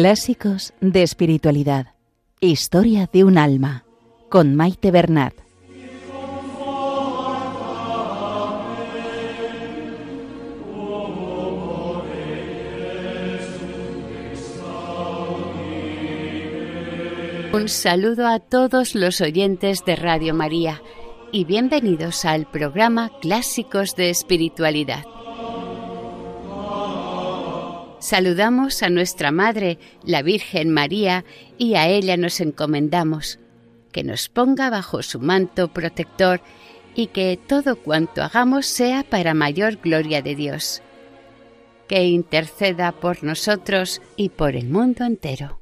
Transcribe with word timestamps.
Clásicos 0.00 0.74
de 0.80 1.02
Espiritualidad. 1.02 1.88
Historia 2.38 3.10
de 3.12 3.24
un 3.24 3.36
alma. 3.36 3.84
Con 4.28 4.54
Maite 4.54 4.92
Bernat. 4.92 5.34
Un 17.52 17.68
saludo 17.68 18.28
a 18.28 18.38
todos 18.38 18.94
los 18.94 19.20
oyentes 19.20 19.84
de 19.84 19.96
Radio 19.96 20.32
María 20.32 20.80
y 21.32 21.44
bienvenidos 21.44 22.24
al 22.24 22.48
programa 22.48 23.10
Clásicos 23.20 23.96
de 23.96 24.10
Espiritualidad. 24.10 25.02
Saludamos 28.08 28.82
a 28.82 28.88
nuestra 28.88 29.30
Madre, 29.32 29.78
la 30.02 30.22
Virgen 30.22 30.70
María, 30.70 31.26
y 31.58 31.74
a 31.74 31.88
ella 31.88 32.16
nos 32.16 32.40
encomendamos, 32.40 33.38
que 33.92 34.02
nos 34.02 34.30
ponga 34.30 34.70
bajo 34.70 35.02
su 35.02 35.20
manto 35.20 35.68
protector 35.68 36.40
y 36.94 37.08
que 37.08 37.38
todo 37.46 37.76
cuanto 37.76 38.22
hagamos 38.22 38.64
sea 38.64 39.02
para 39.02 39.34
mayor 39.34 39.76
gloria 39.76 40.22
de 40.22 40.34
Dios. 40.36 40.80
Que 41.86 42.04
interceda 42.04 42.92
por 42.92 43.24
nosotros 43.24 44.00
y 44.16 44.30
por 44.30 44.56
el 44.56 44.70
mundo 44.70 45.04
entero. 45.04 45.57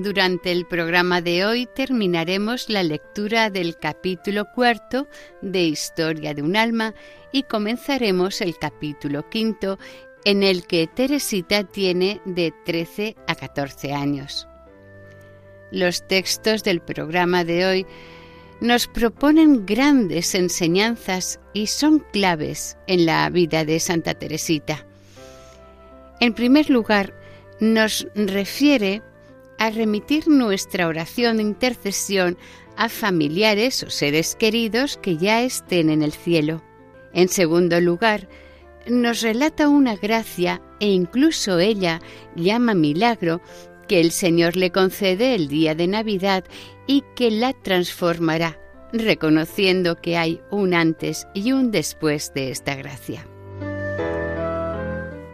Durante 0.00 0.52
el 0.52 0.64
programa 0.64 1.20
de 1.20 1.44
hoy 1.44 1.66
terminaremos 1.66 2.68
la 2.68 2.84
lectura 2.84 3.50
del 3.50 3.76
capítulo 3.78 4.44
cuarto 4.54 5.08
de 5.42 5.62
Historia 5.62 6.34
de 6.34 6.42
un 6.42 6.54
alma 6.54 6.94
y 7.32 7.42
comenzaremos 7.42 8.40
el 8.40 8.56
capítulo 8.56 9.28
quinto 9.28 9.76
en 10.24 10.44
el 10.44 10.68
que 10.68 10.86
Teresita 10.86 11.64
tiene 11.64 12.20
de 12.24 12.54
13 12.64 13.16
a 13.26 13.34
14 13.34 13.92
años. 13.92 14.46
Los 15.72 16.06
textos 16.06 16.62
del 16.62 16.80
programa 16.80 17.42
de 17.42 17.66
hoy 17.66 17.86
nos 18.60 18.86
proponen 18.86 19.66
grandes 19.66 20.36
enseñanzas 20.36 21.40
y 21.52 21.66
son 21.66 22.04
claves 22.12 22.76
en 22.86 23.04
la 23.04 23.28
vida 23.30 23.64
de 23.64 23.80
Santa 23.80 24.14
Teresita. 24.14 24.86
En 26.20 26.34
primer 26.34 26.70
lugar, 26.70 27.14
nos 27.58 28.06
refiere 28.14 29.02
a 29.58 29.70
remitir 29.70 30.28
nuestra 30.28 30.86
oración 30.86 31.36
de 31.36 31.42
intercesión 31.42 32.38
a 32.76 32.88
familiares 32.88 33.82
o 33.82 33.90
seres 33.90 34.36
queridos 34.36 34.96
que 34.96 35.16
ya 35.16 35.42
estén 35.42 35.90
en 35.90 36.02
el 36.02 36.12
cielo. 36.12 36.62
En 37.12 37.28
segundo 37.28 37.80
lugar, 37.80 38.28
nos 38.86 39.20
relata 39.20 39.68
una 39.68 39.96
gracia 39.96 40.62
e 40.80 40.88
incluso 40.88 41.58
ella 41.58 42.00
llama 42.36 42.74
milagro 42.74 43.40
que 43.88 44.00
el 44.00 44.12
Señor 44.12 44.56
le 44.56 44.70
concede 44.70 45.34
el 45.34 45.48
día 45.48 45.74
de 45.74 45.88
Navidad 45.88 46.44
y 46.86 47.02
que 47.16 47.30
la 47.30 47.52
transformará, 47.52 48.60
reconociendo 48.92 49.96
que 49.96 50.16
hay 50.16 50.40
un 50.50 50.74
antes 50.74 51.26
y 51.34 51.52
un 51.52 51.70
después 51.70 52.32
de 52.34 52.50
esta 52.50 52.76
gracia. 52.76 53.26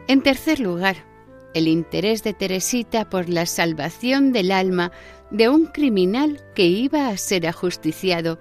En 0.06 0.22
tercer 0.22 0.60
lugar, 0.60 0.96
el 1.54 1.68
interés 1.68 2.22
de 2.22 2.34
Teresita 2.34 3.08
por 3.08 3.28
la 3.28 3.46
salvación 3.46 4.32
del 4.32 4.52
alma 4.52 4.92
de 5.30 5.48
un 5.48 5.66
criminal 5.66 6.40
que 6.54 6.66
iba 6.66 7.08
a 7.08 7.16
ser 7.16 7.46
ajusticiado 7.46 8.38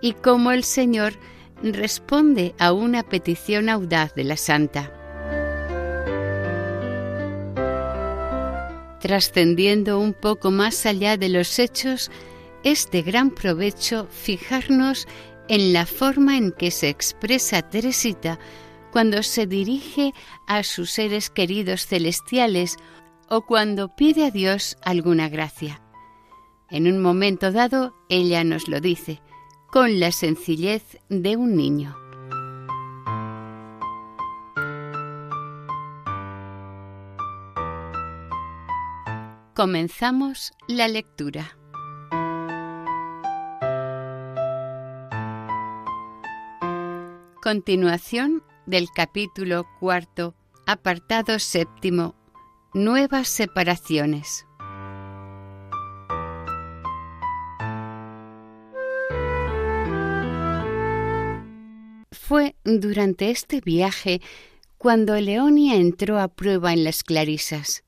y 0.00 0.12
cómo 0.12 0.52
el 0.52 0.64
Señor 0.64 1.14
responde 1.62 2.54
a 2.58 2.72
una 2.72 3.02
petición 3.02 3.68
audaz 3.68 4.14
de 4.14 4.24
la 4.24 4.36
santa. 4.36 4.92
Trascendiendo 9.00 10.00
un 10.00 10.14
poco 10.14 10.50
más 10.50 10.86
allá 10.86 11.16
de 11.16 11.28
los 11.28 11.58
hechos, 11.58 12.10
es 12.64 12.90
de 12.90 13.02
gran 13.02 13.30
provecho 13.30 14.08
fijarnos 14.10 15.06
en 15.48 15.72
la 15.72 15.86
forma 15.86 16.36
en 16.36 16.50
que 16.50 16.70
se 16.70 16.88
expresa 16.88 17.62
Teresita 17.62 18.38
cuando 18.92 19.22
se 19.22 19.46
dirige 19.46 20.12
a 20.46 20.62
sus 20.62 20.90
seres 20.90 21.30
queridos 21.30 21.86
celestiales 21.86 22.76
o 23.28 23.42
cuando 23.42 23.94
pide 23.94 24.26
a 24.26 24.30
Dios 24.30 24.76
alguna 24.82 25.28
gracia. 25.28 25.82
En 26.70 26.86
un 26.86 27.00
momento 27.00 27.52
dado, 27.52 27.94
ella 28.08 28.42
nos 28.44 28.68
lo 28.68 28.80
dice, 28.80 29.22
con 29.70 30.00
la 30.00 30.10
sencillez 30.12 30.98
de 31.08 31.36
un 31.36 31.56
niño. 31.56 31.96
Comenzamos 39.54 40.52
la 40.68 40.86
lectura. 40.86 41.56
Continuación 47.42 48.42
del 48.66 48.88
capítulo 48.94 49.66
cuarto, 49.80 50.34
apartado 50.66 51.38
séptimo, 51.38 52.14
Nuevas 52.74 53.28
separaciones. 53.28 54.44
Fue 62.12 62.54
durante 62.64 63.30
este 63.30 63.60
viaje 63.60 64.20
cuando 64.76 65.14
Leonia 65.14 65.76
entró 65.76 66.18
a 66.18 66.28
prueba 66.28 66.72
en 66.72 66.84
las 66.84 67.02
Clarisas. 67.02 67.82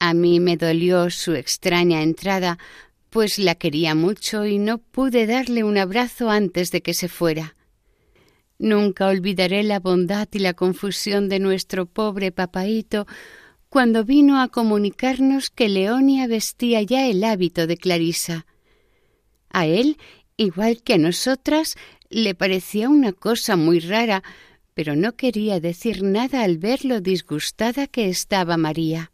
A 0.00 0.12
mí 0.12 0.40
me 0.40 0.56
dolió 0.56 1.08
su 1.10 1.34
extraña 1.34 2.02
entrada, 2.02 2.58
pues 3.10 3.38
la 3.38 3.54
quería 3.54 3.94
mucho 3.94 4.44
y 4.44 4.58
no 4.58 4.78
pude 4.78 5.26
darle 5.26 5.62
un 5.62 5.78
abrazo 5.78 6.30
antes 6.30 6.72
de 6.72 6.82
que 6.82 6.94
se 6.94 7.08
fuera. 7.08 7.54
Nunca 8.58 9.08
olvidaré 9.08 9.62
la 9.64 9.80
bondad 9.80 10.28
y 10.32 10.38
la 10.38 10.54
confusión 10.54 11.28
de 11.28 11.40
nuestro 11.40 11.86
pobre 11.86 12.30
papaíto 12.30 13.06
cuando 13.68 14.04
vino 14.04 14.40
a 14.40 14.48
comunicarnos 14.48 15.50
que 15.50 15.68
Leonia 15.68 16.28
vestía 16.28 16.80
ya 16.82 17.08
el 17.08 17.24
hábito 17.24 17.66
de 17.66 17.76
Clarisa. 17.76 18.46
A 19.50 19.66
él, 19.66 19.98
igual 20.36 20.82
que 20.82 20.94
a 20.94 20.98
nosotras, 20.98 21.74
le 22.08 22.36
parecía 22.36 22.88
una 22.88 23.12
cosa 23.12 23.56
muy 23.56 23.80
rara, 23.80 24.22
pero 24.74 24.94
no 24.94 25.16
quería 25.16 25.58
decir 25.58 26.04
nada 26.04 26.44
al 26.44 26.58
ver 26.58 26.84
lo 26.84 27.00
disgustada 27.00 27.88
que 27.88 28.08
estaba 28.08 28.56
María. 28.56 29.10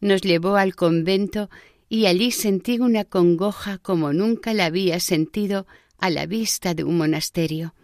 Nos 0.00 0.22
llevó 0.22 0.56
al 0.56 0.74
convento 0.74 1.48
y 1.88 2.06
allí 2.06 2.32
sentí 2.32 2.80
una 2.80 3.04
congoja 3.04 3.78
como 3.78 4.12
nunca 4.12 4.52
la 4.52 4.64
había 4.64 4.98
sentido 4.98 5.68
a 5.98 6.10
la 6.10 6.26
vista 6.26 6.74
de 6.74 6.82
un 6.82 6.96
monasterio 6.96 7.74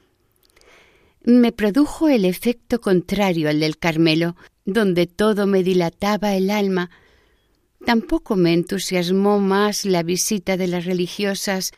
me 1.27 1.51
produjo 1.51 2.09
el 2.09 2.25
efecto 2.25 2.81
contrario 2.81 3.51
al 3.51 3.59
del 3.59 3.79
Carmelo, 3.79 4.37
donde 4.65 5.09
todo 5.09 5.49
me 5.49 5.65
dilataba 5.65 6.35
el 6.35 6.51
alma. 6.51 6.91
Tampoco 7.85 8.37
me 8.37 8.55
entusiasmó 8.55 9.41
más 9.41 9.85
la 9.85 10.05
visita 10.05 10.57
de 10.57 10.69
las 10.69 10.85
religiosas 10.85 11.73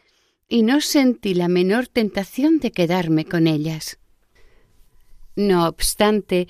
y 0.51 0.63
no 0.63 0.83
sentí 0.83 1.33
la 1.33 1.49
menor 1.49 1.89
tentación 1.89 2.59
de 2.59 2.73
quedarme 2.73 3.25
con 3.25 3.47
ellas. 3.47 3.99
No 5.35 5.67
obstante, 5.67 6.47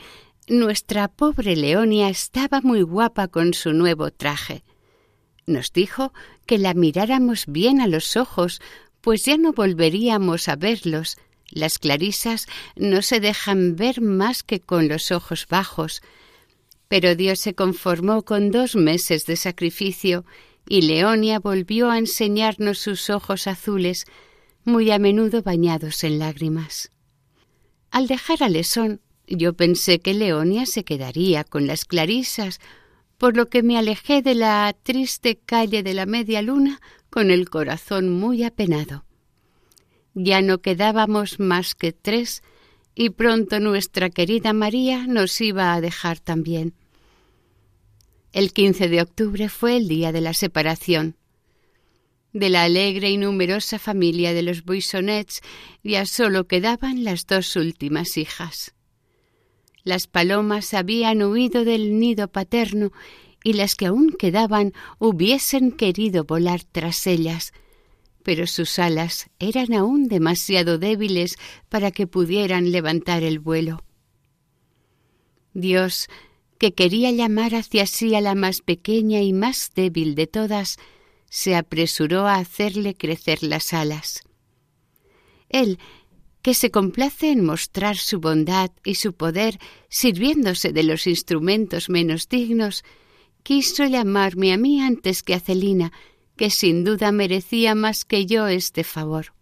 nuestra 0.48 1.06
pobre 1.06 1.54
Leonia 1.54 2.08
estaba 2.08 2.60
muy 2.62 2.82
guapa 2.82 3.28
con 3.28 3.54
su 3.54 3.72
nuevo 3.72 4.10
traje. 4.10 4.64
Nos 5.46 5.72
dijo 5.72 6.12
que 6.46 6.58
la 6.58 6.74
miráramos 6.74 7.44
bien 7.46 7.80
a 7.80 7.86
los 7.86 8.16
ojos, 8.16 8.60
pues 9.00 9.24
ya 9.24 9.38
no 9.38 9.52
volveríamos 9.52 10.48
a 10.48 10.56
verlos, 10.56 11.16
las 11.50 11.78
clarisas 11.78 12.46
no 12.76 13.02
se 13.02 13.20
dejan 13.20 13.76
ver 13.76 14.00
más 14.00 14.42
que 14.42 14.60
con 14.60 14.88
los 14.88 15.10
ojos 15.10 15.46
bajos, 15.48 16.02
pero 16.88 17.14
Dios 17.14 17.40
se 17.40 17.54
conformó 17.54 18.22
con 18.22 18.50
dos 18.50 18.74
meses 18.74 19.26
de 19.26 19.36
sacrificio 19.36 20.24
y 20.68 20.82
Leonia 20.82 21.38
volvió 21.38 21.90
a 21.90 21.98
enseñarnos 21.98 22.78
sus 22.78 23.10
ojos 23.10 23.46
azules, 23.46 24.04
muy 24.64 24.90
a 24.90 24.98
menudo 24.98 25.42
bañados 25.42 26.04
en 26.04 26.18
lágrimas. 26.18 26.90
Al 27.90 28.06
dejar 28.06 28.42
a 28.42 28.48
Lesón, 28.48 29.00
yo 29.26 29.54
pensé 29.54 30.00
que 30.00 30.14
Leonia 30.14 30.66
se 30.66 30.84
quedaría 30.84 31.44
con 31.44 31.66
las 31.66 31.84
clarisas, 31.84 32.60
por 33.16 33.36
lo 33.36 33.48
que 33.48 33.62
me 33.62 33.78
alejé 33.78 34.22
de 34.22 34.34
la 34.34 34.74
triste 34.82 35.38
calle 35.38 35.82
de 35.82 35.94
la 35.94 36.06
media 36.06 36.42
luna 36.42 36.80
con 37.10 37.30
el 37.30 37.48
corazón 37.48 38.10
muy 38.10 38.44
apenado. 38.44 39.04
Ya 40.20 40.43
no 40.43 40.59
quedábamos 40.59 41.38
más 41.38 41.76
que 41.76 41.93
tres 41.93 42.43
y 42.97 43.11
pronto 43.11 43.61
nuestra 43.61 44.11
querida 44.11 44.53
María 44.53 45.06
nos 45.06 45.41
iba 45.41 45.73
a 45.73 45.81
dejar 45.81 46.19
también. 46.19 46.75
El 48.32 48.53
15 48.53 48.88
de 48.88 49.00
octubre 49.00 49.49
fue 49.49 49.76
el 49.76 49.87
día 49.87 50.11
de 50.11 50.20
la 50.20 50.35
separación. 50.35 51.15
De 52.32 52.49
la 52.49 52.65
alegre 52.65 53.11
y 53.11 53.17
numerosa 53.17 53.79
familia 53.79 54.35
de 54.35 54.43
los 54.43 54.65
Buissonets 54.65 55.41
ya 55.85 56.05
solo 56.05 56.49
quedaban 56.49 57.05
las 57.05 57.25
dos 57.25 57.55
últimas 57.55 58.17
hijas. 58.17 58.75
Las 59.85 60.09
palomas 60.09 60.75
habían 60.75 61.23
huido 61.23 61.65
del 61.65 62.00
nido 62.00 62.26
paterno 62.26 62.91
y 63.44 63.53
las 63.53 63.76
que 63.76 63.87
aún 63.87 64.11
quedaban 64.19 64.73
hubiesen 64.99 65.70
querido 65.70 66.25
volar 66.25 66.65
tras 66.65 67.06
ellas, 67.06 67.53
pero 68.28 68.46
sus 68.46 68.78
alas 68.78 69.30
eran 69.38 69.72
aún 69.72 70.06
demasiado 70.06 70.76
débiles 70.76 71.38
para 71.70 71.90
que 71.90 72.06
pudieran 72.06 72.72
levantar 72.72 73.22
el 73.22 73.38
vuelo. 73.38 73.82
Dios, 75.54 76.08
que 76.58 76.75
quería 76.75 77.10
llamar 77.10 77.54
hacia 77.54 77.86
sí 77.86 78.14
a 78.14 78.20
la 78.20 78.34
más 78.34 78.60
pequeña 78.60 79.22
y 79.22 79.32
más 79.32 79.70
débil 79.75 80.14
de 80.14 80.26
todas, 80.26 80.76
se 81.30 81.56
apresuró 81.56 82.26
a 82.26 82.34
hacerle 82.34 82.94
crecer 82.94 83.42
las 83.42 83.72
alas. 83.72 84.20
Él, 85.48 85.78
que 86.42 86.52
se 86.52 86.70
complace 86.70 87.31
en 87.31 87.46
mostrar 87.46 87.96
su 87.96 88.20
bondad 88.20 88.70
y 88.84 88.96
su 88.96 89.14
poder 89.14 89.58
sirviéndose 89.88 90.74
de 90.74 90.82
los 90.82 91.06
instrumentos 91.06 91.88
menos 91.88 92.28
dignos, 92.28 92.84
quiso 93.42 93.86
llamarme 93.86 94.52
a 94.52 94.58
mí 94.58 94.82
antes 94.82 95.22
que 95.22 95.32
a 95.32 95.40
Celina, 95.40 95.92
que 96.38 96.49
sin 96.49 96.85
duda 96.85 97.12
merecía 97.12 97.75
más 97.75 98.06
que 98.06 98.25
yo 98.25 98.46
este 98.46 98.85
favor. 98.85 99.35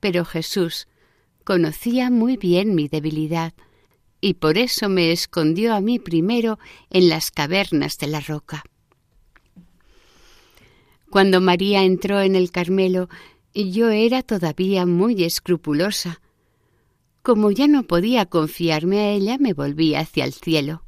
Pero 0.00 0.26
Jesús 0.26 0.88
conocía 1.44 2.10
muy 2.10 2.36
bien 2.36 2.74
mi 2.74 2.88
debilidad, 2.88 3.54
y 4.20 4.34
por 4.34 4.58
eso 4.58 4.88
me 4.88 5.12
escondió 5.12 5.74
a 5.74 5.80
mí 5.80 5.98
primero 5.98 6.58
en 6.90 7.08
las 7.08 7.30
cavernas 7.30 7.96
de 7.98 8.08
la 8.08 8.20
roca. 8.20 8.64
Cuando 11.08 11.40
María 11.40 11.84
entró 11.84 12.20
en 12.20 12.34
el 12.34 12.50
Carmelo, 12.50 13.08
yo 13.54 13.90
era 13.90 14.22
todavía 14.22 14.84
muy 14.86 15.22
escrupulosa. 15.22 16.20
Como 17.22 17.52
ya 17.52 17.68
no 17.68 17.84
podía 17.84 18.26
confiarme 18.26 18.98
a 18.98 19.10
ella, 19.12 19.38
me 19.38 19.54
volví 19.54 19.94
hacia 19.94 20.24
el 20.24 20.32
cielo. 20.32 20.85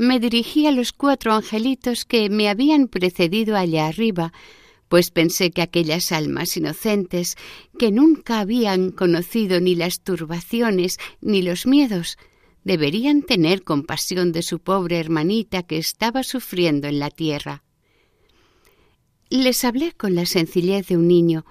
Me 0.00 0.18
dirigí 0.18 0.66
a 0.66 0.72
los 0.72 0.94
cuatro 0.94 1.34
angelitos 1.34 2.06
que 2.06 2.30
me 2.30 2.48
habían 2.48 2.88
precedido 2.88 3.54
allá 3.54 3.86
arriba, 3.86 4.32
pues 4.88 5.10
pensé 5.10 5.50
que 5.50 5.60
aquellas 5.60 6.10
almas 6.10 6.56
inocentes, 6.56 7.36
que 7.78 7.92
nunca 7.92 8.40
habían 8.40 8.92
conocido 8.92 9.60
ni 9.60 9.74
las 9.74 10.00
turbaciones 10.00 10.96
ni 11.20 11.42
los 11.42 11.66
miedos, 11.66 12.16
deberían 12.64 13.20
tener 13.20 13.62
compasión 13.62 14.32
de 14.32 14.40
su 14.40 14.58
pobre 14.60 14.98
hermanita 14.98 15.64
que 15.64 15.76
estaba 15.76 16.22
sufriendo 16.22 16.88
en 16.88 16.98
la 16.98 17.10
tierra. 17.10 17.62
Les 19.28 19.64
hablé 19.64 19.92
con 19.92 20.14
la 20.14 20.24
sencillez 20.24 20.86
de 20.86 20.96
un 20.96 21.08
niño, 21.08 21.44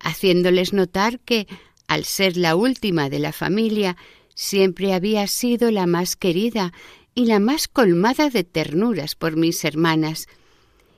haciéndoles 0.00 0.74
notar 0.74 1.18
que, 1.20 1.46
al 1.88 2.04
ser 2.04 2.36
la 2.36 2.56
última 2.56 3.08
de 3.08 3.20
la 3.20 3.32
familia, 3.32 3.96
siempre 4.34 4.92
había 4.92 5.26
sido 5.28 5.70
la 5.70 5.86
más 5.86 6.14
querida 6.14 6.74
y 7.16 7.24
la 7.24 7.40
más 7.40 7.66
colmada 7.66 8.28
de 8.28 8.44
ternuras 8.44 9.14
por 9.14 9.36
mis 9.36 9.64
hermanas, 9.64 10.28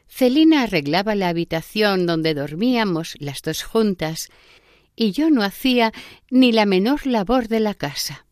Celina 0.09 0.63
arreglaba 0.63 1.15
la 1.15 1.29
habitación 1.29 2.07
donde 2.07 2.33
dormíamos 2.33 3.15
las 3.19 3.43
dos 3.43 3.63
juntas, 3.63 4.31
y 4.97 5.13
yo 5.13 5.29
no 5.29 5.43
hacía 5.43 5.93
ni 6.31 6.51
la 6.51 6.65
menor 6.65 7.07
labor 7.07 7.49
de 7.49 7.61
la 7.61 7.75
casa. 7.75 8.25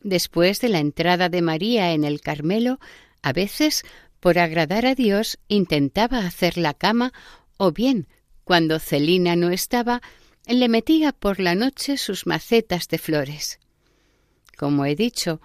Después 0.00 0.60
de 0.60 0.68
la 0.68 0.78
entrada 0.78 1.28
de 1.28 1.42
María 1.42 1.90
en 1.90 2.04
el 2.04 2.20
Carmelo, 2.20 2.78
a 3.20 3.32
veces 3.32 3.82
por 4.20 4.38
agradar 4.38 4.86
a 4.86 4.94
Dios 4.94 5.38
intentaba 5.48 6.20
hacer 6.20 6.56
la 6.56 6.72
cama 6.72 7.12
o 7.56 7.72
bien, 7.72 8.06
cuando 8.46 8.78
Celina 8.78 9.34
no 9.34 9.50
estaba, 9.50 10.00
le 10.46 10.68
metía 10.68 11.10
por 11.10 11.40
la 11.40 11.56
noche 11.56 11.96
sus 11.96 12.26
macetas 12.26 12.86
de 12.86 12.96
flores. 12.96 13.58
Como 14.56 14.86
he 14.86 14.94
dicho, 14.94 15.40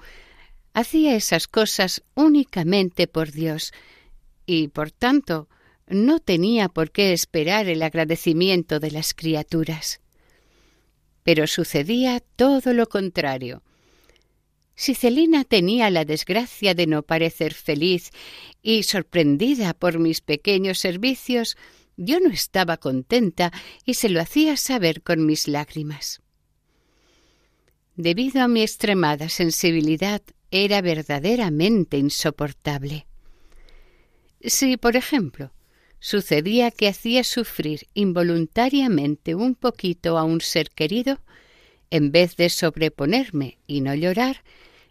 hacía 0.75 1.15
esas 1.15 1.47
cosas 1.47 2.03
únicamente 2.13 3.07
por 3.07 3.31
Dios 3.31 3.73
y, 4.45 4.67
por 4.67 4.91
tanto, 4.91 5.49
no 5.87 6.19
tenía 6.19 6.69
por 6.69 6.91
qué 6.91 7.11
esperar 7.11 7.67
el 7.69 7.81
agradecimiento 7.81 8.79
de 8.79 8.91
las 8.91 9.15
criaturas. 9.15 9.99
Pero 11.23 11.47
sucedía 11.47 12.21
todo 12.35 12.71
lo 12.71 12.87
contrario. 12.87 13.63
Si 14.75 14.93
Celina 14.93 15.43
tenía 15.43 15.89
la 15.89 16.05
desgracia 16.05 16.75
de 16.75 16.85
no 16.85 17.01
parecer 17.01 17.55
feliz 17.55 18.11
y 18.61 18.83
sorprendida 18.83 19.73
por 19.73 19.97
mis 19.97 20.21
pequeños 20.21 20.77
servicios, 20.77 21.57
yo 22.03 22.19
no 22.19 22.31
estaba 22.31 22.77
contenta 22.77 23.51
y 23.85 23.93
se 23.93 24.09
lo 24.09 24.19
hacía 24.19 24.57
saber 24.57 25.03
con 25.03 25.23
mis 25.23 25.47
lágrimas. 25.47 26.19
Debido 27.95 28.41
a 28.41 28.47
mi 28.47 28.63
extremada 28.63 29.29
sensibilidad, 29.29 30.21
era 30.49 30.81
verdaderamente 30.81 31.97
insoportable. 31.97 33.05
Si, 34.43 34.77
por 34.77 34.95
ejemplo, 34.95 35.51
sucedía 35.99 36.71
que 36.71 36.87
hacía 36.87 37.23
sufrir 37.23 37.87
involuntariamente 37.93 39.35
un 39.35 39.53
poquito 39.53 40.17
a 40.17 40.23
un 40.23 40.41
ser 40.41 40.71
querido, 40.71 41.19
en 41.91 42.11
vez 42.11 42.35
de 42.35 42.49
sobreponerme 42.49 43.59
y 43.67 43.81
no 43.81 43.93
llorar, 43.93 44.43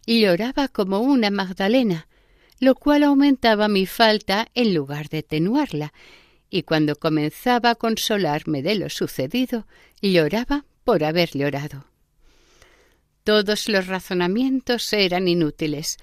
lloraba 0.07 0.69
como 0.69 1.01
una 1.01 1.31
Magdalena, 1.31 2.07
lo 2.61 2.77
cual 2.77 3.03
aumentaba 3.03 3.67
mi 3.67 3.87
falta 3.87 4.47
en 4.55 4.75
lugar 4.75 5.09
de 5.09 5.25
tenuarla, 5.25 5.93
y 6.51 6.65
cuando 6.65 6.97
comenzaba 6.97 7.71
a 7.71 7.75
consolarme 7.77 8.63
de 8.63 8.75
lo 8.75 8.91
sucedido, 8.91 9.67
lloraba 10.03 10.65
por 10.85 11.05
haber 11.05 11.31
llorado. 11.31 11.87
Todos 13.25 13.69
los 13.69 13.87
razonamientos 13.87 14.93
eran 14.93 15.29
inútiles, 15.29 15.99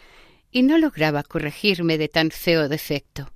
y 0.52 0.64
no 0.64 0.78
lograba 0.78 1.24
corregirme 1.24 1.98
de 1.98 2.08
tan 2.08 2.32
feo 2.32 2.70
defecto. 2.70 3.32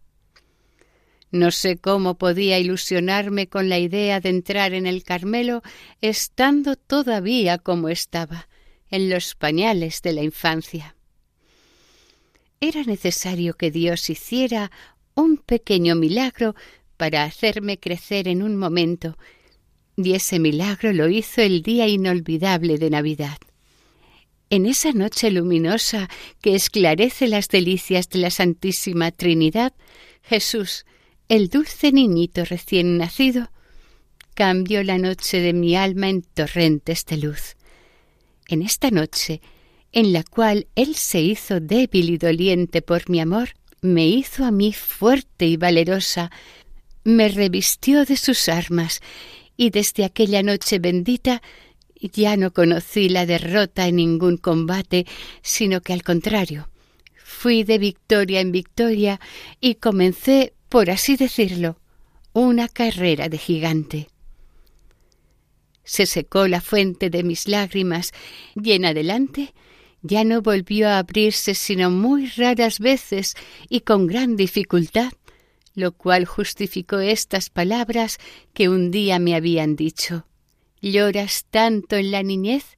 No 1.30 1.52
sé 1.52 1.78
cómo 1.78 2.18
podía 2.18 2.60
ilusionarme 2.60 3.48
con 3.48 3.70
la 3.70 3.80
idea 3.80 4.20
de 4.20 4.30
entrar 4.30 4.74
en 4.74 4.86
el 4.86 5.04
Carmelo 5.04 5.62
estando 6.02 6.76
todavía 6.76 7.58
como 7.58 7.90
estaba, 7.90 8.48
en 8.90 9.10
los 9.10 9.36
pañales 9.36 10.02
de 10.02 10.14
la 10.14 10.24
infancia. 10.24 10.96
Era 12.60 12.84
necesario 12.84 13.54
que 13.56 13.72
Dios 13.72 14.10
hiciera 14.10 14.72
un 15.16 15.38
pequeño 15.38 15.96
milagro 15.96 16.56
para 17.02 17.24
hacerme 17.24 17.80
crecer 17.80 18.28
en 18.28 18.44
un 18.44 18.56
momento, 18.56 19.18
y 19.98 20.14
ese 20.14 20.38
milagro 20.38 20.94
lo 20.94 21.10
hizo 21.10 21.42
el 21.42 21.64
día 21.64 21.88
inolvidable 21.88 22.78
de 22.78 22.92
Navidad. 22.92 23.40
En 24.52 24.68
esa 24.68 24.92
noche 24.92 25.32
luminosa 25.32 26.10
que 26.44 26.54
esclarece 26.54 27.28
las 27.28 27.48
delicias 27.48 28.08
de 28.08 28.20
la 28.20 28.30
Santísima 28.30 29.10
Trinidad, 29.10 29.74
Jesús, 30.22 30.86
el 31.28 31.50
dulce 31.50 31.92
niñito 31.92 32.46
recién 32.46 33.00
nacido, 33.00 33.50
cambió 34.36 34.84
la 34.84 35.00
noche 35.00 35.40
de 35.40 35.54
mi 35.54 35.76
alma 35.76 36.08
en 36.08 36.22
torrentes 36.22 37.04
de 37.08 37.18
luz. 37.18 37.56
En 38.48 38.62
esta 38.62 38.92
noche, 38.92 39.42
en 39.92 40.14
la 40.14 40.24
cual 40.24 40.68
Él 40.76 40.94
se 40.94 41.20
hizo 41.20 41.60
débil 41.62 42.12
y 42.12 42.20
doliente 42.20 42.84
por 42.84 43.10
mi 43.10 43.20
amor, 43.20 43.56
me 43.82 44.08
hizo 44.08 44.46
a 44.46 44.52
mí 44.52 44.72
fuerte 44.72 45.48
y 45.48 45.58
valerosa, 45.58 46.30
me 47.04 47.30
revistió 47.30 48.06
de 48.06 48.18
sus 48.18 48.50
armas, 48.50 49.02
y 49.58 49.70
desde 49.70 50.06
aquella 50.06 50.44
noche 50.44 50.80
bendita 50.80 51.42
ya 52.02 52.36
no 52.38 52.52
conocí 52.52 53.10
la 53.10 53.26
derrota 53.26 53.88
en 53.88 53.98
ningún 53.98 54.38
combate, 54.38 55.06
sino 55.42 55.82
que 55.82 55.94
al 55.94 56.04
contrario, 56.04 56.70
fui 57.24 57.64
de 57.64 57.78
victoria 57.78 58.42
en 58.42 58.52
victoria 58.52 59.20
y 59.60 59.76
comencé, 59.76 60.54
por 60.70 60.90
así 60.90 61.16
decirlo, 61.16 61.78
una 62.34 62.68
carrera 62.68 63.30
de 63.30 63.38
gigante. 63.38 64.08
Se 65.84 66.06
secó 66.06 66.48
la 66.48 66.62
fuente 66.62 67.10
de 67.10 67.24
mis 67.24 67.48
lágrimas 67.48 68.12
y 68.56 68.72
en 68.72 68.86
adelante 68.86 69.54
ya 70.02 70.24
no 70.24 70.42
volvió 70.42 70.88
a 70.88 71.00
abrirse 71.00 71.54
sino 71.54 71.92
muy 71.92 72.28
raras 72.28 72.80
veces 72.80 73.36
y 73.70 73.82
con 73.82 74.08
gran 74.08 74.36
dificultad, 74.36 75.12
lo 75.74 75.92
cual 75.94 76.26
justificó 76.26 77.00
estas 77.00 77.50
palabras 77.50 78.18
que 78.54 78.70
un 78.70 78.92
día 78.92 79.20
me 79.20 79.36
habían 79.36 79.76
dicho. 79.76 80.26
Lloras 80.82 81.46
tanto 81.50 81.96
en 81.96 82.12
la 82.12 82.24
niñez 82.24 82.78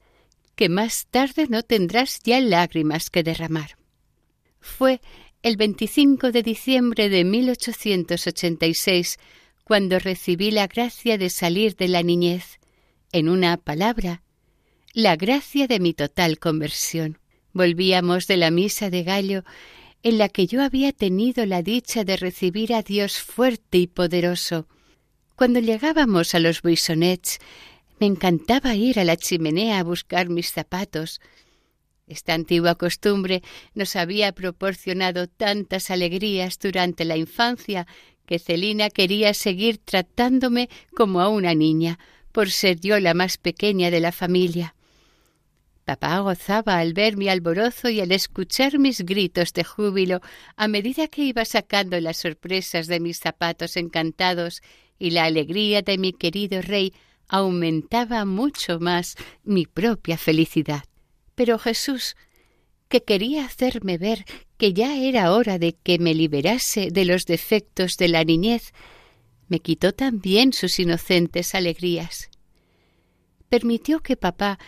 que 0.55 0.69
más 0.69 1.07
tarde 1.07 1.47
no 1.49 1.63
tendrás 1.63 2.19
ya 2.23 2.39
lágrimas 2.39 3.09
que 3.09 3.23
derramar. 3.23 3.77
Fue 4.59 5.01
el 5.41 5.57
25 5.57 6.31
de 6.31 6.43
diciembre 6.43 7.09
de 7.09 7.23
1886 7.23 9.17
cuando 9.63 9.99
recibí 9.99 10.51
la 10.51 10.67
gracia 10.67 11.17
de 11.17 11.29
salir 11.29 11.75
de 11.75 11.87
la 11.87 12.03
niñez, 12.03 12.59
en 13.11 13.29
una 13.29 13.57
palabra, 13.57 14.23
la 14.93 15.15
gracia 15.15 15.67
de 15.67 15.79
mi 15.79 15.93
total 15.93 16.39
conversión. 16.39 17.19
Volvíamos 17.53 18.27
de 18.27 18.37
la 18.37 18.51
misa 18.51 18.89
de 18.89 19.03
Gallo, 19.03 19.43
en 20.03 20.17
la 20.17 20.27
que 20.27 20.45
yo 20.47 20.61
había 20.61 20.91
tenido 20.91 21.45
la 21.45 21.63
dicha 21.63 22.03
de 22.03 22.17
recibir 22.17 22.73
a 22.73 22.83
Dios 22.83 23.19
fuerte 23.19 23.77
y 23.77 23.87
poderoso. 23.87 24.67
Cuando 25.35 25.59
llegábamos 25.59 26.35
a 26.35 26.39
los 26.39 26.61
buissonets, 26.61 27.39
me 27.99 28.07
encantaba 28.07 28.75
ir 28.75 28.99
a 28.99 29.05
la 29.05 29.15
chimenea 29.15 29.79
a 29.79 29.83
buscar 29.83 30.27
mis 30.27 30.51
zapatos. 30.51 31.21
Esta 32.05 32.33
antigua 32.33 32.75
costumbre 32.75 33.41
nos 33.73 33.95
había 33.95 34.33
proporcionado 34.33 35.27
tantas 35.27 35.89
alegrías 35.89 36.59
durante 36.59 37.05
la 37.05 37.15
infancia 37.15 37.87
que 38.25 38.39
Celina 38.39 38.89
quería 38.89 39.33
seguir 39.33 39.77
tratándome 39.77 40.69
como 40.95 41.21
a 41.21 41.29
una 41.29 41.53
niña, 41.53 41.97
por 42.33 42.51
ser 42.51 42.79
yo 42.81 42.99
la 42.99 43.13
más 43.13 43.37
pequeña 43.37 43.89
de 43.89 44.01
la 44.01 44.11
familia. 44.11 44.75
Papá 45.85 46.19
gozaba 46.19 46.79
al 46.79 46.93
ver 46.93 47.17
mi 47.17 47.27
alborozo 47.27 47.89
y 47.89 47.99
al 47.99 48.13
escuchar 48.13 48.79
mis 48.79 49.01
gritos 49.01 49.51
de 49.51 49.65
júbilo 49.65 50.21
a 50.55 50.67
medida 50.69 51.07
que 51.07 51.23
iba 51.23 51.43
sacando 51.43 51.99
las 51.99 52.17
sorpresas 52.17 52.87
de 52.87 53.01
mis 53.01 53.19
zapatos 53.19 53.75
encantados 53.75 54.61
y 54.97 55.11
la 55.11 55.25
alegría 55.25 55.81
de 55.81 55.97
mi 55.97 56.13
querido 56.13 56.61
rey 56.61 56.93
aumentaba 57.27 58.23
mucho 58.23 58.79
más 58.79 59.15
mi 59.43 59.65
propia 59.65 60.17
felicidad. 60.17 60.83
Pero 61.35 61.59
Jesús, 61.59 62.15
que 62.87 63.03
quería 63.03 63.45
hacerme 63.45 63.97
ver 63.97 64.23
que 64.57 64.73
ya 64.73 64.95
era 64.97 65.33
hora 65.33 65.57
de 65.59 65.73
que 65.73 65.99
me 65.99 66.13
liberase 66.13 66.89
de 66.91 67.03
los 67.03 67.25
defectos 67.25 67.97
de 67.97 68.07
la 68.07 68.23
niñez, 68.23 68.71
me 69.49 69.59
quitó 69.59 69.91
también 69.91 70.53
sus 70.53 70.79
inocentes 70.79 71.55
alegrías. 71.55 72.29
Permitió 73.49 73.99
que 73.99 74.15
papá, 74.15 74.59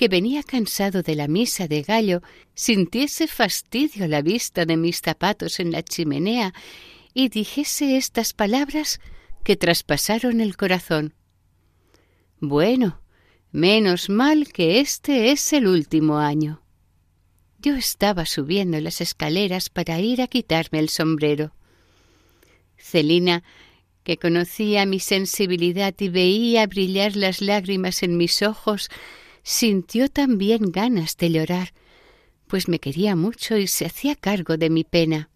que 0.00 0.08
venía 0.08 0.42
cansado 0.42 1.02
de 1.02 1.14
la 1.14 1.28
misa 1.28 1.68
de 1.68 1.82
gallo, 1.82 2.22
sintiese 2.54 3.26
fastidio 3.26 4.08
la 4.08 4.22
vista 4.22 4.64
de 4.64 4.78
mis 4.78 5.02
zapatos 5.02 5.60
en 5.60 5.72
la 5.72 5.82
chimenea 5.82 6.54
y 7.12 7.28
dijese 7.28 7.98
estas 7.98 8.32
palabras 8.32 8.98
que 9.44 9.56
traspasaron 9.56 10.40
el 10.40 10.56
corazón. 10.56 11.12
Bueno, 12.38 13.02
menos 13.52 14.08
mal 14.08 14.50
que 14.54 14.80
este 14.80 15.32
es 15.32 15.52
el 15.52 15.66
último 15.66 16.16
año. 16.16 16.62
Yo 17.58 17.74
estaba 17.74 18.24
subiendo 18.24 18.80
las 18.80 19.02
escaleras 19.02 19.68
para 19.68 20.00
ir 20.00 20.22
a 20.22 20.28
quitarme 20.28 20.78
el 20.78 20.88
sombrero. 20.88 21.52
Celina, 22.78 23.42
que 24.02 24.16
conocía 24.16 24.86
mi 24.86 24.98
sensibilidad 24.98 25.94
y 25.98 26.08
veía 26.08 26.66
brillar 26.66 27.16
las 27.16 27.42
lágrimas 27.42 28.02
en 28.02 28.16
mis 28.16 28.40
ojos, 28.40 28.88
sintió 29.50 30.08
también 30.08 30.70
ganas 30.70 31.16
de 31.16 31.32
llorar, 31.32 31.74
pues 32.46 32.68
me 32.68 32.78
quería 32.78 33.16
mucho 33.16 33.56
y 33.56 33.66
se 33.66 33.84
hacía 33.84 34.14
cargo 34.14 34.56
de 34.56 34.70
mi 34.70 34.84
pena. 34.84 35.28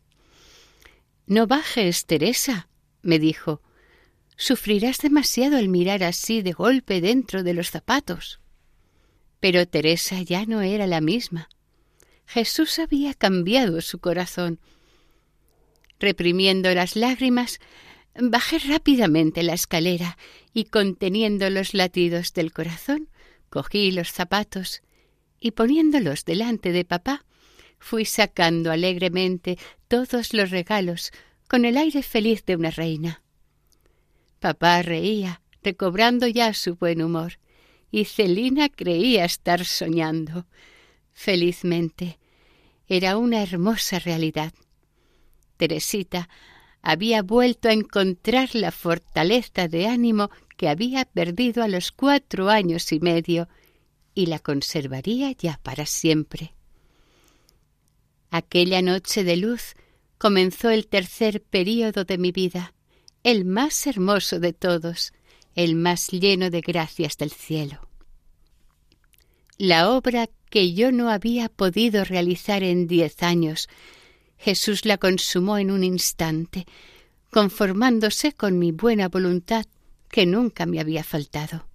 No 1.26 1.48
bajes, 1.48 2.06
Teresa, 2.06 2.68
me 3.02 3.18
dijo. 3.18 3.60
Sufrirás 4.36 4.98
demasiado 4.98 5.56
al 5.56 5.68
mirar 5.68 6.04
así 6.04 6.42
de 6.42 6.52
golpe 6.52 7.00
dentro 7.00 7.42
de 7.42 7.54
los 7.54 7.70
zapatos. 7.70 8.38
Pero 9.40 9.66
Teresa 9.66 10.22
ya 10.22 10.46
no 10.46 10.62
era 10.62 10.86
la 10.86 11.00
misma. 11.00 11.48
Jesús 12.24 12.78
había 12.78 13.14
cambiado 13.14 13.80
su 13.80 13.98
corazón. 13.98 14.60
Reprimiendo 15.98 16.72
las 16.72 16.94
lágrimas, 16.94 17.58
bajé 18.14 18.60
rápidamente 18.60 19.42
la 19.42 19.54
escalera 19.54 20.18
y 20.52 20.66
conteniendo 20.66 21.50
los 21.50 21.74
latidos 21.74 22.32
del 22.32 22.52
corazón, 22.52 23.08
cogí 23.54 23.92
los 23.92 24.10
zapatos 24.10 24.82
y 25.38 25.52
poniéndolos 25.52 26.24
delante 26.24 26.72
de 26.72 26.84
papá, 26.84 27.24
fui 27.78 28.04
sacando 28.04 28.72
alegremente 28.72 29.58
todos 29.86 30.34
los 30.34 30.50
regalos 30.50 31.12
con 31.46 31.64
el 31.64 31.76
aire 31.76 32.02
feliz 32.02 32.44
de 32.46 32.56
una 32.56 32.72
reina. 32.72 33.22
Papá 34.40 34.82
reía, 34.82 35.40
recobrando 35.62 36.26
ya 36.26 36.52
su 36.52 36.74
buen 36.74 37.00
humor, 37.00 37.38
y 37.92 38.06
Celina 38.06 38.68
creía 38.70 39.24
estar 39.24 39.64
soñando. 39.64 40.46
Felizmente, 41.12 42.18
era 42.88 43.16
una 43.16 43.40
hermosa 43.40 44.00
realidad. 44.00 44.52
Teresita 45.58 46.28
había 46.82 47.22
vuelto 47.22 47.68
a 47.68 47.72
encontrar 47.72 48.56
la 48.56 48.72
fortaleza 48.72 49.68
de 49.68 49.86
ánimo 49.86 50.30
que 50.56 50.68
había 50.68 51.04
perdido 51.04 51.62
a 51.62 51.68
los 51.68 51.92
cuatro 51.92 52.48
años 52.48 52.92
y 52.92 53.00
medio 53.00 53.48
y 54.14 54.26
la 54.26 54.38
conservaría 54.38 55.32
ya 55.32 55.60
para 55.62 55.86
siempre. 55.86 56.54
Aquella 58.30 58.82
noche 58.82 59.24
de 59.24 59.36
luz 59.36 59.74
comenzó 60.18 60.70
el 60.70 60.86
tercer 60.86 61.42
período 61.42 62.04
de 62.04 62.18
mi 62.18 62.32
vida 62.32 62.74
el 63.24 63.46
más 63.46 63.86
hermoso 63.86 64.38
de 64.38 64.52
todos, 64.52 65.12
el 65.54 65.74
más 65.74 66.08
lleno 66.08 66.50
de 66.50 66.60
gracias 66.60 67.16
del 67.16 67.30
cielo. 67.30 67.88
La 69.56 69.90
obra 69.90 70.28
que 70.50 70.74
yo 70.74 70.92
no 70.92 71.08
había 71.08 71.48
podido 71.48 72.04
realizar 72.04 72.62
en 72.62 72.86
diez 72.86 73.22
años, 73.22 73.68
Jesús 74.36 74.84
la 74.84 74.98
consumó 74.98 75.56
en 75.56 75.70
un 75.70 75.84
instante, 75.84 76.66
conformándose 77.30 78.32
con 78.32 78.58
mi 78.58 78.72
buena 78.72 79.08
voluntad 79.08 79.64
que 80.14 80.26
nunca 80.26 80.64
me 80.64 80.78
había 80.78 81.02
faltado. 81.02 81.66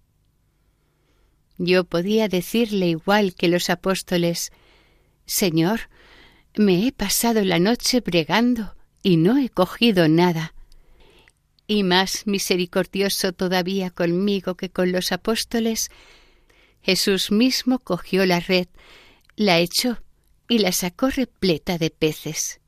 Yo 1.58 1.84
podía 1.84 2.30
decirle 2.30 2.88
igual 2.88 3.36
que 3.36 3.50
los 3.50 3.70
apóstoles 3.70 4.54
Señor, 5.26 5.82
me 6.56 6.88
he 6.88 6.94
pasado 6.94 7.44
la 7.44 7.60
noche 7.60 8.00
bregando 8.00 8.78
y 9.04 9.18
no 9.18 9.38
he 9.38 9.50
cogido 9.50 10.08
nada. 10.08 10.54
Y 11.68 11.84
más 11.84 12.28
misericordioso 12.28 13.34
todavía 13.34 13.90
conmigo 13.90 14.56
que 14.56 14.70
con 14.70 14.94
los 14.94 15.12
apóstoles, 15.12 15.92
Jesús 16.82 17.32
mismo 17.32 17.80
cogió 17.80 18.26
la 18.26 18.40
red, 18.40 18.70
la 19.36 19.60
echó 19.60 20.02
y 20.48 20.60
la 20.60 20.72
sacó 20.72 21.10
repleta 21.10 21.78
de 21.78 21.90
peces. 21.90 22.62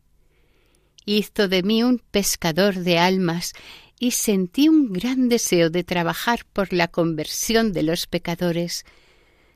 Hizo 1.05 1.47
de 1.47 1.63
mí 1.63 1.81
un 1.81 1.99
pescador 1.99 2.75
de 2.75 2.99
almas 2.99 3.53
y 4.01 4.11
sentí 4.11 4.67
un 4.67 4.91
gran 4.91 5.29
deseo 5.29 5.69
de 5.69 5.83
trabajar 5.83 6.43
por 6.51 6.73
la 6.73 6.87
conversión 6.87 7.71
de 7.71 7.83
los 7.83 8.07
pecadores, 8.07 8.83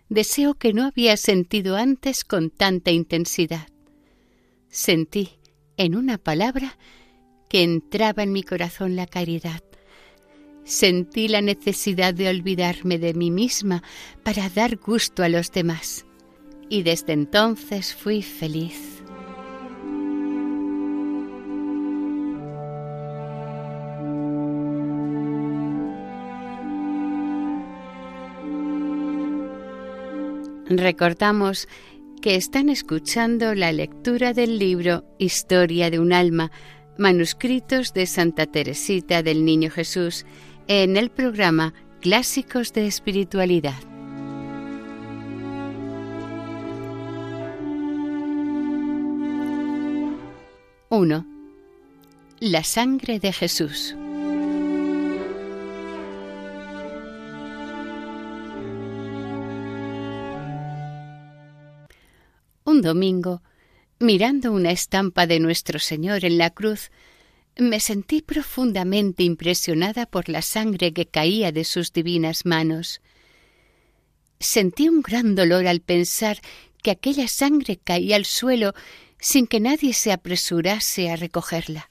deseo 0.08 0.54
que 0.54 0.72
no 0.72 0.84
había 0.84 1.18
sentido 1.18 1.76
antes 1.76 2.24
con 2.24 2.52
tanta 2.52 2.92
intensidad. 2.92 3.68
Sentí, 4.70 5.40
en 5.78 5.96
una 5.96 6.20
palabra, 6.20 6.78
que 7.50 7.64
entraba 7.64 8.22
en 8.22 8.34
mi 8.34 8.44
corazón 8.44 8.96
la 8.96 9.08
caridad. 9.08 9.64
Sentí 10.64 11.28
la 11.28 11.42
necesidad 11.42 12.14
de 12.14 12.30
olvidarme 12.30 13.00
de 13.00 13.16
mí 13.16 13.32
misma 13.32 13.82
para 14.22 14.48
dar 14.50 14.78
gusto 14.78 15.24
a 15.24 15.30
los 15.30 15.52
demás. 15.52 16.06
Y 16.70 16.84
desde 16.84 17.14
entonces 17.14 17.96
fui 17.96 18.22
feliz. 18.22 19.05
Recordamos 30.68 31.68
que 32.22 32.36
están 32.36 32.70
escuchando 32.70 33.54
la 33.54 33.72
lectura 33.72 34.34
del 34.34 34.58
libro 34.58 35.06
Historia 35.20 35.92
de 35.92 36.00
un 36.00 36.12
alma, 36.12 36.52
manuscritos 36.98 37.94
de 37.94 38.08
Santa 38.08 38.48
Teresita 38.48 39.22
del 39.22 39.46
Niño 39.46 39.70
Jesús, 39.70 40.26
en 40.68 40.98
el 40.98 41.12
programa 41.12 41.76
Clásicos 42.02 42.74
de 42.74 42.88
Espiritualidad. 42.88 43.76
Uno. 50.90 51.28
La 52.40 52.64
sangre 52.64 53.20
de 53.20 53.32
Jesús. 53.34 53.96
Un 62.76 62.82
domingo, 62.82 63.42
mirando 64.00 64.52
una 64.52 64.72
estampa 64.72 65.28
de 65.28 65.40
nuestro 65.40 65.80
Señor 65.80 66.26
en 66.26 66.38
la 66.38 66.50
cruz, 66.50 66.92
me 67.58 67.80
sentí 67.80 68.22
profundamente 68.22 69.24
impresionada 69.24 70.06
por 70.06 70.28
la 70.28 70.42
sangre 70.42 70.92
que 70.92 71.06
caía 71.06 71.54
de 71.54 71.64
sus 71.64 71.94
divinas 71.94 72.46
manos. 72.46 73.00
Sentí 74.42 74.90
un 74.90 75.02
gran 75.02 75.36
dolor 75.36 75.68
al 75.68 75.80
pensar 75.80 76.42
que 76.84 76.92
aquella 76.92 77.30
sangre 77.30 77.78
caía 77.78 78.18
al 78.18 78.26
suelo 78.26 78.74
sin 79.20 79.48
que 79.48 79.62
nadie 79.62 79.94
se 79.94 80.12
apresurase 80.12 81.10
a 81.10 81.16
recogerla. 81.16 81.90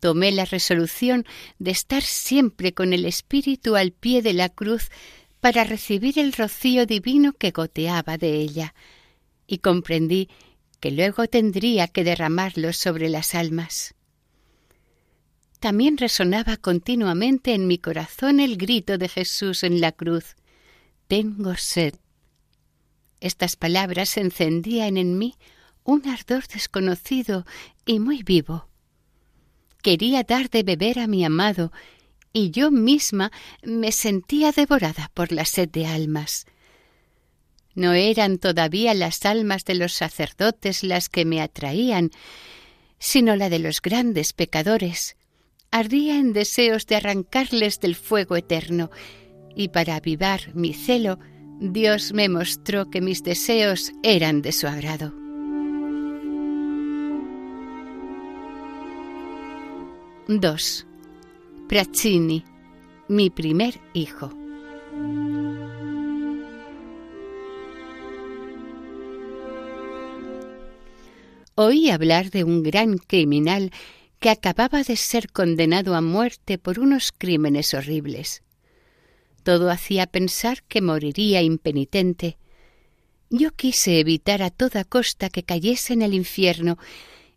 Tomé 0.00 0.32
la 0.32 0.46
resolución 0.46 1.26
de 1.58 1.72
estar 1.72 2.02
siempre 2.02 2.72
con 2.72 2.94
el 2.94 3.04
espíritu 3.04 3.76
al 3.76 3.92
pie 3.92 4.22
de 4.22 4.32
la 4.32 4.48
cruz 4.48 4.88
para 5.40 5.64
recibir 5.64 6.18
el 6.18 6.32
rocío 6.32 6.86
divino 6.86 7.34
que 7.34 7.50
goteaba 7.50 8.16
de 8.16 8.32
ella, 8.32 8.74
y 9.48 9.58
comprendí 9.58 10.28
que 10.78 10.92
luego 10.92 11.26
tendría 11.26 11.88
que 11.88 12.04
derramarlo 12.04 12.72
sobre 12.72 13.08
las 13.08 13.34
almas. 13.34 13.96
También 15.58 15.96
resonaba 15.96 16.56
continuamente 16.56 17.54
en 17.54 17.66
mi 17.66 17.78
corazón 17.78 18.38
el 18.38 18.56
grito 18.56 18.96
de 18.96 19.08
Jesús 19.08 19.64
en 19.64 19.80
la 19.80 19.90
cruz 19.90 20.36
Tengo 21.08 21.56
sed. 21.56 21.94
Estas 23.20 23.56
palabras 23.56 24.16
encendían 24.16 24.96
en 24.96 25.18
mí 25.18 25.34
un 25.82 26.06
ardor 26.06 26.46
desconocido 26.46 27.44
y 27.86 27.98
muy 27.98 28.22
vivo. 28.22 28.68
Quería 29.82 30.22
dar 30.22 30.50
de 30.50 30.62
beber 30.62 30.98
a 30.98 31.06
mi 31.06 31.24
amado, 31.24 31.72
y 32.32 32.50
yo 32.50 32.70
misma 32.70 33.32
me 33.62 33.90
sentía 33.90 34.52
devorada 34.52 35.10
por 35.14 35.32
la 35.32 35.44
sed 35.44 35.70
de 35.70 35.86
almas. 35.86 36.46
No 37.78 37.92
eran 37.92 38.38
todavía 38.38 38.92
las 38.92 39.24
almas 39.24 39.64
de 39.64 39.76
los 39.76 39.92
sacerdotes 39.92 40.82
las 40.82 41.08
que 41.08 41.24
me 41.24 41.40
atraían, 41.40 42.10
sino 42.98 43.36
la 43.36 43.50
de 43.50 43.60
los 43.60 43.80
grandes 43.80 44.32
pecadores. 44.32 45.16
Ardía 45.70 46.18
en 46.18 46.32
deseos 46.32 46.88
de 46.88 46.96
arrancarles 46.96 47.78
del 47.78 47.94
fuego 47.94 48.34
eterno, 48.34 48.90
y 49.54 49.68
para 49.68 49.94
avivar 49.94 50.52
mi 50.56 50.74
celo, 50.74 51.20
Dios 51.60 52.12
me 52.12 52.28
mostró 52.28 52.90
que 52.90 53.00
mis 53.00 53.22
deseos 53.22 53.92
eran 54.02 54.42
de 54.42 54.50
su 54.50 54.66
agrado. 54.66 55.14
II. 60.26 60.84
Praccini, 61.68 62.44
mi 63.06 63.30
primer 63.30 63.80
hijo. 63.94 64.32
Oí 71.60 71.90
hablar 71.90 72.30
de 72.30 72.44
un 72.44 72.62
gran 72.62 72.98
criminal 72.98 73.72
que 74.20 74.30
acababa 74.30 74.84
de 74.84 74.94
ser 74.94 75.32
condenado 75.32 75.96
a 75.96 76.00
muerte 76.00 76.56
por 76.56 76.78
unos 76.78 77.10
crímenes 77.10 77.74
horribles. 77.74 78.44
Todo 79.42 79.68
hacía 79.68 80.06
pensar 80.06 80.62
que 80.62 80.80
moriría 80.80 81.42
impenitente. 81.42 82.38
Yo 83.28 83.50
quise 83.50 83.98
evitar 83.98 84.40
a 84.40 84.50
toda 84.50 84.84
costa 84.84 85.30
que 85.30 85.42
cayese 85.42 85.94
en 85.94 86.02
el 86.02 86.14
infierno 86.14 86.78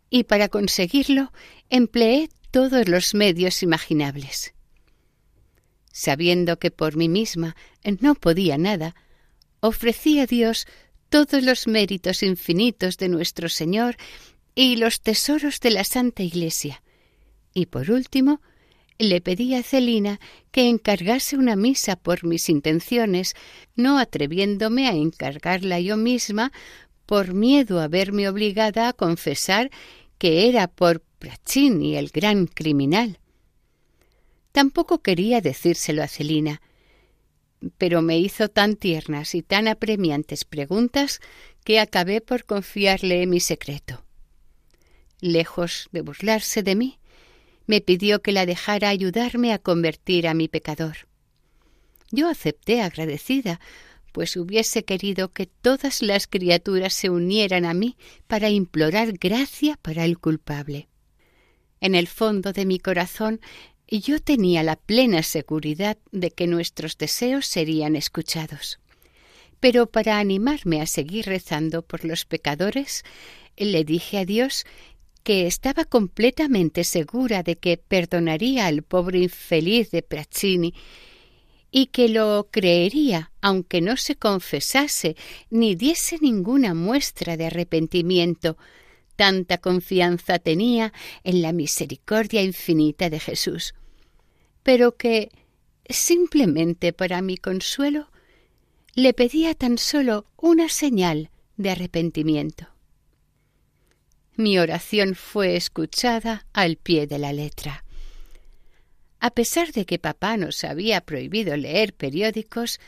y 0.08 0.22
para 0.22 0.48
conseguirlo 0.48 1.32
empleé 1.68 2.28
todos 2.52 2.86
los 2.86 3.14
medios 3.14 3.60
imaginables. 3.64 4.54
Sabiendo 5.90 6.60
que 6.60 6.70
por 6.70 6.94
mí 6.94 7.08
misma 7.08 7.56
no 7.98 8.14
podía 8.14 8.56
nada, 8.56 8.94
ofrecí 9.58 10.20
a 10.20 10.26
Dios 10.26 10.68
todos 11.12 11.42
los 11.42 11.66
méritos 11.66 12.22
infinitos 12.22 12.96
de 12.96 13.10
nuestro 13.10 13.50
Señor 13.50 13.98
y 14.54 14.76
los 14.76 15.02
tesoros 15.02 15.60
de 15.60 15.70
la 15.70 15.84
Santa 15.84 16.22
Iglesia. 16.22 16.82
Y 17.52 17.66
por 17.66 17.90
último, 17.90 18.40
le 18.96 19.20
pedí 19.20 19.54
a 19.54 19.62
Celina 19.62 20.20
que 20.52 20.70
encargase 20.70 21.36
una 21.36 21.54
misa 21.54 21.96
por 21.96 22.24
mis 22.24 22.48
intenciones, 22.48 23.34
no 23.76 23.98
atreviéndome 23.98 24.88
a 24.88 24.92
encargarla 24.92 25.80
yo 25.80 25.98
misma 25.98 26.50
por 27.04 27.34
miedo 27.34 27.82
a 27.82 27.88
verme 27.88 28.26
obligada 28.26 28.88
a 28.88 28.94
confesar 28.94 29.70
que 30.16 30.48
era 30.48 30.66
por 30.66 31.02
Praccini 31.18 31.96
el 31.96 32.08
gran 32.08 32.46
criminal. 32.46 33.18
Tampoco 34.50 35.02
quería 35.02 35.42
decírselo 35.42 36.02
a 36.02 36.08
Celina, 36.08 36.62
pero 37.78 38.02
me 38.02 38.18
hizo 38.18 38.48
tan 38.48 38.76
tiernas 38.76 39.34
y 39.34 39.42
tan 39.42 39.68
apremiantes 39.68 40.44
preguntas 40.44 41.20
que 41.64 41.80
acabé 41.80 42.20
por 42.20 42.44
confiarle 42.44 43.26
mi 43.26 43.40
secreto. 43.40 44.04
Lejos 45.20 45.88
de 45.92 46.00
burlarse 46.00 46.62
de 46.62 46.74
mí, 46.74 46.98
me 47.66 47.80
pidió 47.80 48.22
que 48.22 48.32
la 48.32 48.46
dejara 48.46 48.88
ayudarme 48.88 49.52
a 49.52 49.58
convertir 49.58 50.26
a 50.26 50.34
mi 50.34 50.48
pecador. 50.48 51.08
Yo 52.10 52.28
acepté 52.28 52.82
agradecida, 52.82 53.60
pues 54.12 54.36
hubiese 54.36 54.84
querido 54.84 55.32
que 55.32 55.46
todas 55.46 56.02
las 56.02 56.26
criaturas 56.26 56.92
se 56.92 57.08
unieran 57.08 57.64
a 57.64 57.72
mí 57.72 57.96
para 58.26 58.50
implorar 58.50 59.12
gracia 59.12 59.78
para 59.80 60.04
el 60.04 60.18
culpable. 60.18 60.88
En 61.80 61.94
el 61.94 62.06
fondo 62.06 62.52
de 62.52 62.66
mi 62.66 62.78
corazón 62.78 63.40
y 63.92 64.00
yo 64.00 64.20
tenía 64.20 64.62
la 64.62 64.76
plena 64.76 65.22
seguridad 65.22 65.98
de 66.12 66.30
que 66.30 66.46
nuestros 66.46 66.96
deseos 66.96 67.46
serían 67.46 67.94
escuchados. 67.94 68.78
Pero 69.60 69.84
para 69.84 70.18
animarme 70.18 70.80
a 70.80 70.86
seguir 70.86 71.26
rezando 71.26 71.82
por 71.82 72.06
los 72.06 72.24
pecadores, 72.24 73.04
le 73.54 73.84
dije 73.84 74.16
a 74.16 74.24
Dios 74.24 74.64
que 75.24 75.46
estaba 75.46 75.84
completamente 75.84 76.84
segura 76.84 77.42
de 77.42 77.56
que 77.56 77.76
perdonaría 77.76 78.64
al 78.64 78.80
pobre 78.80 79.18
infeliz 79.18 79.90
de 79.90 80.00
Praccini 80.00 80.72
y 81.70 81.88
que 81.88 82.08
lo 82.08 82.48
creería 82.50 83.30
aunque 83.42 83.82
no 83.82 83.98
se 83.98 84.16
confesase 84.16 85.16
ni 85.50 85.74
diese 85.74 86.16
ninguna 86.18 86.72
muestra 86.72 87.36
de 87.36 87.44
arrepentimiento, 87.44 88.56
tanta 89.16 89.58
confianza 89.58 90.38
tenía 90.38 90.94
en 91.24 91.42
la 91.42 91.52
misericordia 91.52 92.40
infinita 92.40 93.10
de 93.10 93.20
Jesús 93.20 93.74
pero 94.62 94.96
que, 94.96 95.30
simplemente 95.88 96.92
para 96.92 97.22
mi 97.22 97.36
consuelo, 97.36 98.10
le 98.94 99.14
pedía 99.14 99.54
tan 99.54 99.78
solo 99.78 100.26
una 100.36 100.68
señal 100.68 101.30
de 101.56 101.70
arrepentimiento. 101.70 102.68
Mi 104.34 104.58
oración 104.58 105.14
fue 105.14 105.56
escuchada 105.56 106.46
al 106.52 106.76
pie 106.76 107.06
de 107.06 107.18
la 107.18 107.32
letra. 107.32 107.84
A 109.20 109.30
pesar 109.30 109.72
de 109.72 109.86
que 109.86 109.98
papá 109.98 110.36
nos 110.36 110.64
había 110.64 111.00
prohibido 111.00 111.56
leer 111.56 111.94
periódicos, 111.94 112.80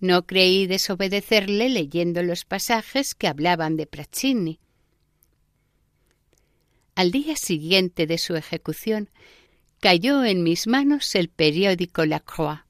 no 0.00 0.26
creí 0.26 0.66
desobedecerle 0.66 1.68
leyendo 1.68 2.22
los 2.22 2.44
pasajes 2.44 3.14
que 3.14 3.28
hablaban 3.28 3.76
de 3.76 3.86
Praccini. 3.86 4.58
Al 6.94 7.10
día 7.10 7.36
siguiente 7.36 8.06
de 8.06 8.18
su 8.18 8.34
ejecución, 8.36 9.08
cayó 9.82 10.24
en 10.24 10.44
mis 10.44 10.68
manos 10.68 11.12
el 11.16 11.28
periódico 11.28 12.06
La 12.06 12.20
Croix. 12.20 12.60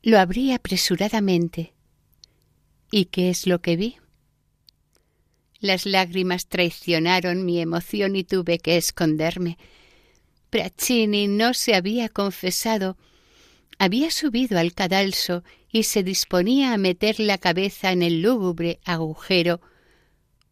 Lo 0.00 0.20
abrí 0.20 0.52
apresuradamente. 0.52 1.74
¿Y 2.92 3.06
qué 3.06 3.30
es 3.30 3.48
lo 3.48 3.60
que 3.60 3.74
vi? 3.74 3.96
Las 5.58 5.86
lágrimas 5.86 6.46
traicionaron 6.46 7.44
mi 7.44 7.60
emoción 7.60 8.14
y 8.14 8.22
tuve 8.22 8.60
que 8.60 8.76
esconderme. 8.76 9.58
Praccini 10.50 11.26
no 11.26 11.52
se 11.52 11.74
había 11.74 12.08
confesado. 12.08 12.96
Había 13.80 14.12
subido 14.12 14.56
al 14.60 14.72
cadalso 14.72 15.42
y 15.68 15.82
se 15.82 16.04
disponía 16.04 16.74
a 16.74 16.78
meter 16.78 17.18
la 17.18 17.38
cabeza 17.38 17.90
en 17.90 18.04
el 18.04 18.22
lúgubre 18.22 18.78
agujero, 18.84 19.60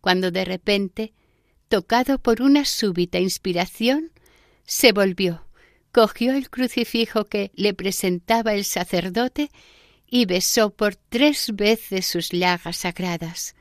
cuando 0.00 0.32
de 0.32 0.44
repente, 0.44 1.12
tocado 1.68 2.18
por 2.18 2.42
una 2.42 2.64
súbita 2.64 3.20
inspiración, 3.20 4.10
se 4.64 4.90
volvió 4.90 5.44
cogió 5.92 6.32
el 6.32 6.50
crucifijo 6.50 7.26
que 7.26 7.52
le 7.54 7.74
presentaba 7.74 8.54
el 8.54 8.64
sacerdote 8.64 9.50
y 10.06 10.24
besó 10.26 10.70
por 10.70 10.96
tres 10.96 11.50
veces 11.54 12.06
sus 12.06 12.30
llagas 12.30 12.78
sagradas. 12.78 13.54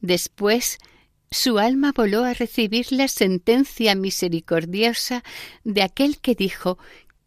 Después 0.00 0.78
su 1.30 1.58
alma 1.58 1.92
voló 1.94 2.24
a 2.24 2.34
recibir 2.34 2.90
la 2.90 3.06
sentencia 3.06 3.94
misericordiosa 3.94 5.22
de 5.62 5.82
aquel 5.82 6.18
que 6.20 6.34
dijo 6.34 6.78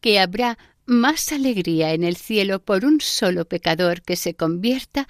que 0.01 0.19
habrá 0.19 0.57
más 0.85 1.31
alegría 1.31 1.93
en 1.93 2.03
el 2.03 2.17
cielo 2.17 2.59
por 2.59 2.83
un 2.83 2.99
solo 2.99 3.45
pecador 3.45 4.01
que 4.01 4.17
se 4.17 4.33
convierta 4.33 5.07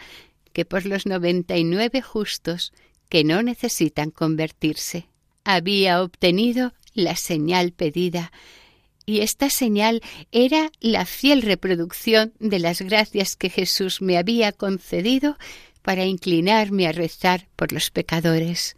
que 0.53 0.65
por 0.65 0.85
los 0.85 1.07
noventa 1.07 1.57
y 1.57 1.63
nueve 1.63 2.01
justos 2.01 2.73
que 3.09 3.23
no 3.23 3.41
necesitan 3.41 4.11
convertirse. 4.11 5.07
Había 5.43 6.03
obtenido 6.03 6.73
la 6.93 7.15
señal 7.15 7.71
pedida 7.71 8.31
y 9.05 9.19
esta 9.19 9.49
señal 9.49 10.01
era 10.31 10.71
la 10.79 11.05
fiel 11.05 11.41
reproducción 11.41 12.33
de 12.39 12.59
las 12.59 12.81
gracias 12.81 13.35
que 13.35 13.49
Jesús 13.49 14.01
me 14.01 14.17
había 14.17 14.51
concedido 14.51 15.37
para 15.81 16.05
inclinarme 16.05 16.87
a 16.87 16.91
rezar 16.91 17.47
por 17.55 17.71
los 17.71 17.91
pecadores. 17.91 18.75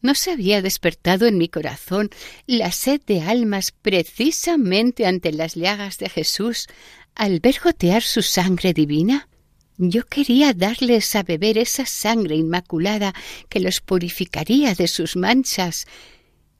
¿No 0.00 0.14
se 0.14 0.30
había 0.30 0.62
despertado 0.62 1.26
en 1.26 1.38
mi 1.38 1.48
corazón 1.48 2.10
la 2.46 2.70
sed 2.72 3.00
de 3.06 3.20
almas 3.20 3.72
precisamente 3.72 5.06
ante 5.06 5.32
las 5.32 5.54
llagas 5.54 5.98
de 5.98 6.08
Jesús 6.08 6.66
al 7.14 7.40
ver 7.40 7.58
gotear 7.62 8.02
su 8.02 8.22
sangre 8.22 8.72
divina? 8.72 9.28
Yo 9.76 10.04
quería 10.06 10.54
darles 10.54 11.14
a 11.14 11.22
beber 11.22 11.58
esa 11.58 11.84
sangre 11.84 12.36
inmaculada 12.36 13.14
que 13.48 13.60
los 13.60 13.80
purificaría 13.80 14.74
de 14.74 14.88
sus 14.88 15.16
manchas, 15.16 15.86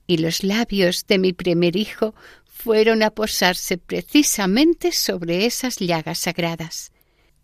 y 0.07 0.18
los 0.18 0.42
labios 0.42 1.07
de 1.07 1.18
mi 1.18 1.33
primer 1.33 1.77
hijo 1.77 2.14
fueron 2.59 3.05
a 3.05 3.11
posarse 3.11 3.79
precisamente 3.79 4.90
sobre 4.90 5.47
esas 5.47 5.77
llagas 5.77 6.18
sagradas. 6.18 6.90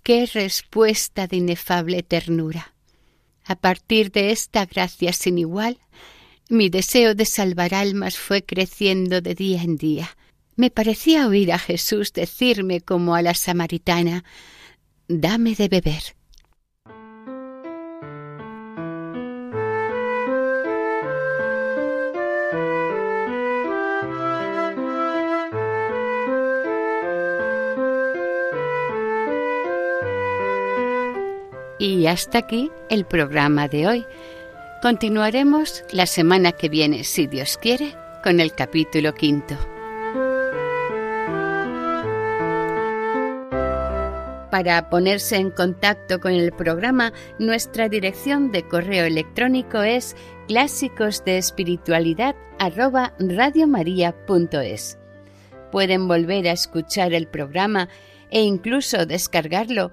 ¡Qué 0.03 0.27
respuesta 0.27 1.29
de 1.29 1.37
inefable 1.37 2.03
ternura! 2.03 2.75
A 3.45 3.55
partir 3.55 4.11
de 4.11 4.33
esta 4.33 4.67
gracia 4.67 5.13
sin 5.13 5.39
igual, 5.39 5.79
mi 6.49 6.69
deseo 6.69 7.15
de 7.15 7.27
salvar 7.27 7.75
almas 7.75 8.19
fue 8.19 8.43
creciendo 8.43 9.21
de 9.21 9.37
día 9.37 9.63
en 9.63 9.77
día. 9.77 10.17
Me 10.57 10.71
parecía 10.71 11.29
oír 11.29 11.53
a 11.53 11.61
Jesús 11.61 12.13
decirme 12.13 12.81
como 12.81 13.15
a 13.15 13.23
la 13.23 13.35
samaritana 13.35 14.25
Dame 15.07 15.55
de 15.55 15.69
beber. 15.69 16.03
Y 31.85 32.07
hasta 32.07 32.39
aquí 32.39 32.71
el 32.89 33.05
programa 33.05 33.69
de 33.69 33.87
hoy. 33.87 34.07
Continuaremos 34.81 35.85
la 35.91 36.07
semana 36.07 36.53
que 36.53 36.71
viene, 36.71 37.05
si 37.05 37.27
Dios 37.27 37.59
quiere, 37.59 37.95
con 38.23 38.41
el 38.41 38.55
capítulo 38.55 39.13
quinto. 39.13 39.55
Para 44.51 44.89
ponerse 44.89 45.37
en 45.37 45.51
contacto 45.51 46.21
con 46.21 46.33
el 46.33 46.53
programa, 46.53 47.13
nuestra 47.39 47.91
dirección 47.91 48.51
de 48.51 48.67
correo 48.67 49.05
electrónico 49.05 49.83
es 49.83 50.17
clásicos 50.49 51.23
Pueden 55.71 56.09
volver 56.09 56.49
a 56.49 56.53
escuchar 56.53 57.13
el 57.13 57.27
programa 57.27 57.91
e 58.31 58.41
incluso 58.41 59.05
descargarlo 59.05 59.93